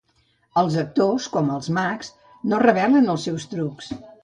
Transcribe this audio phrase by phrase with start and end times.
[0.61, 2.11] Els actors, com els mags,
[2.55, 3.95] no revelen els seus trucs.